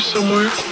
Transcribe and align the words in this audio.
somewhere? 0.00 0.65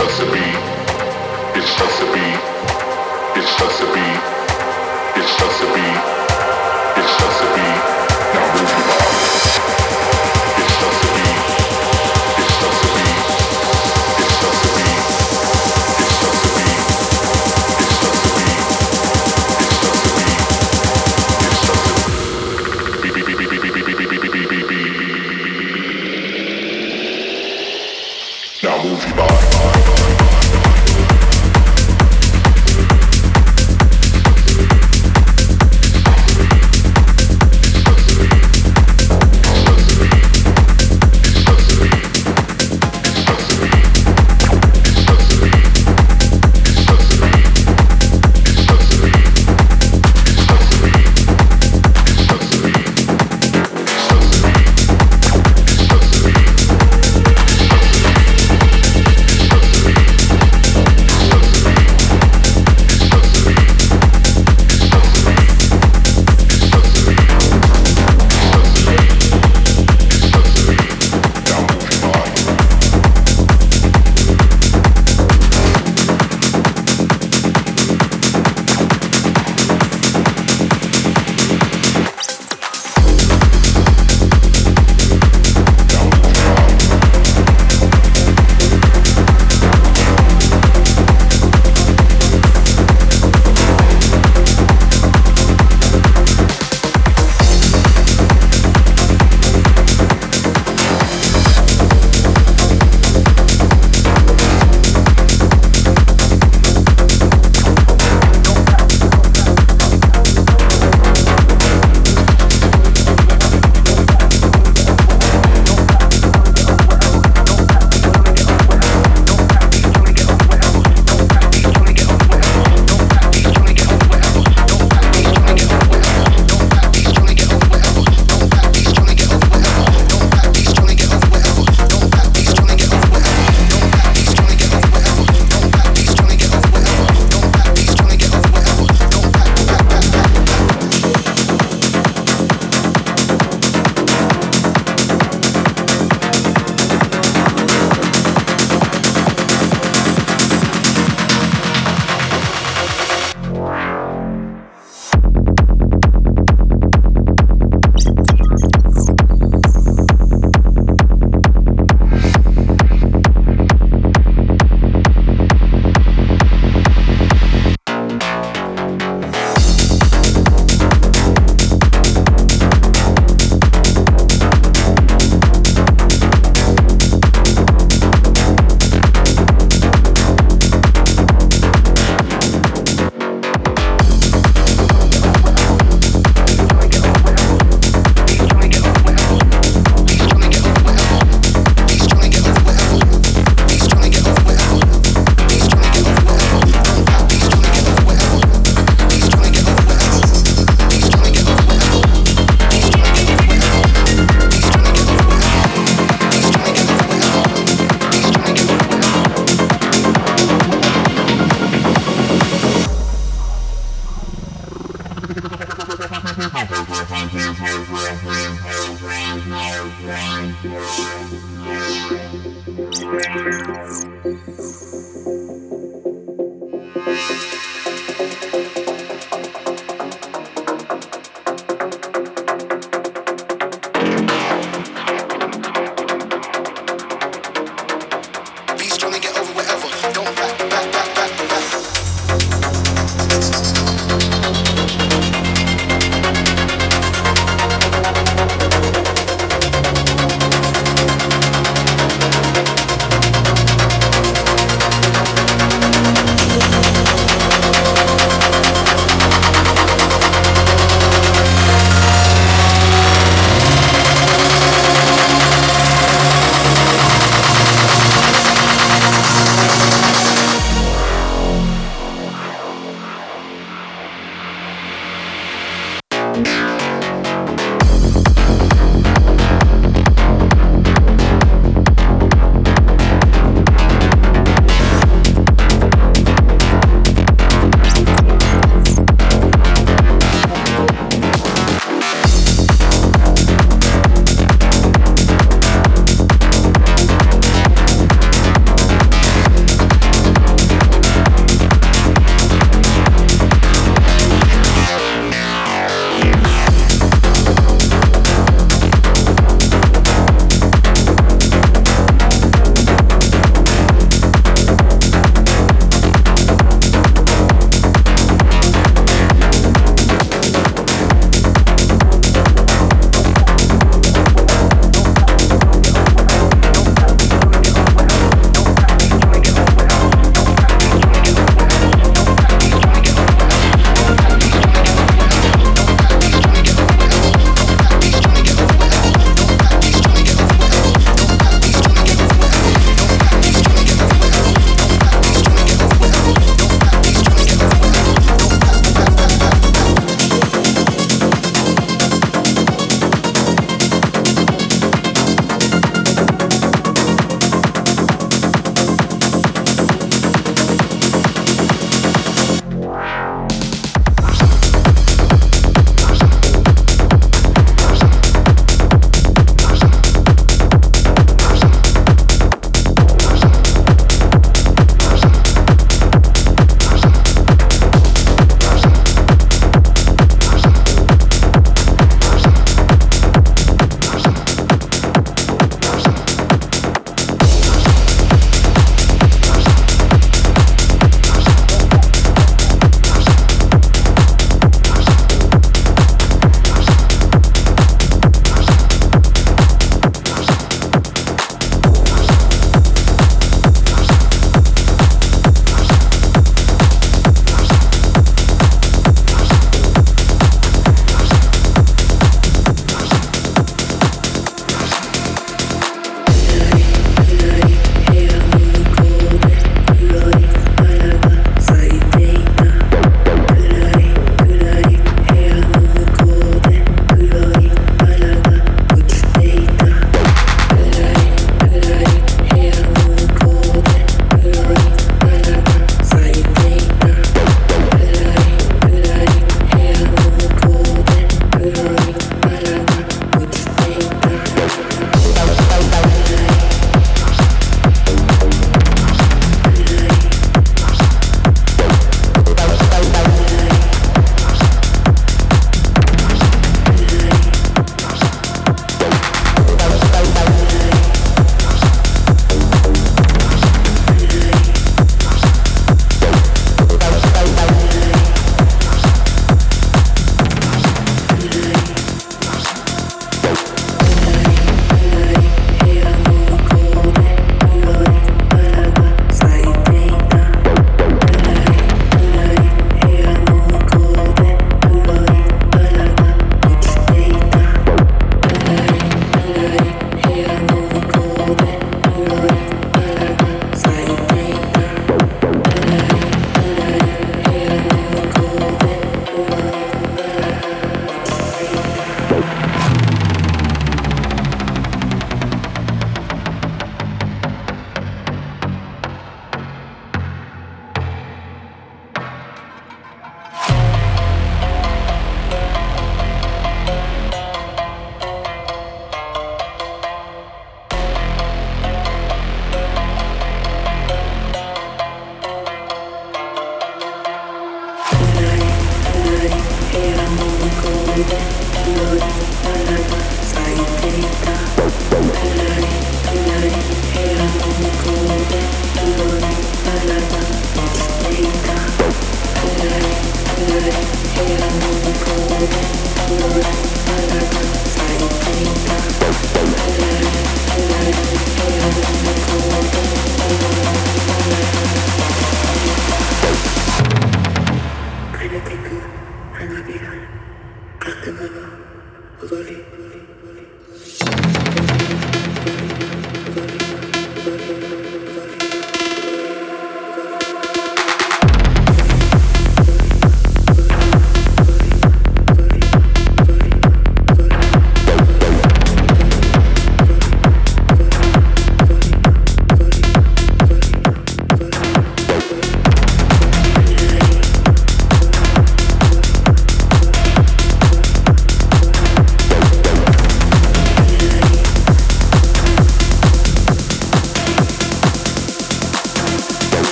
It's 0.00 0.06
just 0.06 0.22
a 0.22 0.32
beat. 0.32 0.62
It's 1.58 1.74
just 1.74 2.02
a 2.02 2.06
beat. 2.14 2.40
It's 3.34 3.58
just 3.58 3.82
a 3.82 3.86
beat. 3.92 4.22
It's 5.18 5.34
just 5.40 5.62
a 5.64 5.66
beat. 5.74 6.02
It's 7.02 7.14
just 7.18 7.37